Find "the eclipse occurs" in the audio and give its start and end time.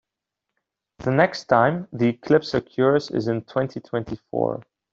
1.93-3.11